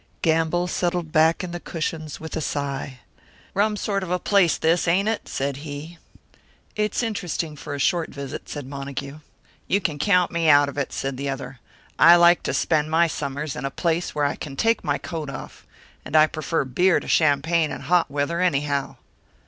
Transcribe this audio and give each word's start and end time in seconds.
Gamble 0.23 0.65
settled 0.67 1.11
back 1.11 1.43
in 1.43 1.51
the 1.51 1.59
cushions 1.59 2.19
with 2.19 2.35
a 2.35 2.41
sigh. 2.41 3.01
"Rum 3.53 3.77
sort 3.77 4.01
of 4.01 4.09
a 4.09 4.17
place 4.17 4.57
this, 4.57 4.87
ain't 4.87 5.07
it?" 5.07 5.29
said 5.29 5.57
he. 5.57 5.99
"It's 6.75 7.03
interesting 7.03 7.55
for 7.55 7.75
a 7.75 7.79
short 7.79 8.09
visit," 8.09 8.49
said 8.49 8.65
Montague. 8.65 9.19
"You 9.67 9.79
can 9.79 9.99
count 9.99 10.31
me 10.31 10.49
out 10.49 10.69
of 10.69 10.77
it," 10.79 10.91
said 10.91 11.17
the 11.17 11.29
other. 11.29 11.59
"I 11.99 12.15
like 12.15 12.41
to 12.49 12.53
spend 12.55 12.89
my 12.89 13.05
summers 13.05 13.55
in 13.55 13.63
a 13.63 13.69
place 13.69 14.15
where 14.15 14.25
I 14.25 14.33
can 14.35 14.55
take 14.55 14.83
my 14.83 14.97
coat 14.97 15.29
off. 15.29 15.67
And 16.03 16.15
I 16.15 16.25
prefer 16.25 16.65
beer 16.65 16.99
to 16.99 17.07
champagne 17.07 17.69
in 17.69 17.81
hot 17.81 18.09
weather, 18.09 18.41
anyhow." 18.41 18.95